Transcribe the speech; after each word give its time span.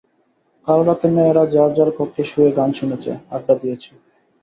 কাল 0.67 0.79
রাতে 0.87 1.07
মেয়েরা 1.15 1.43
যার 1.53 1.69
যার 1.77 1.89
কক্ষে 1.97 2.23
শুয়ে 2.23 2.51
গান 2.57 2.69
শুনেছে, 2.79 3.11
আড্ডা 3.35 3.53
দিয়েছে। 3.61 3.91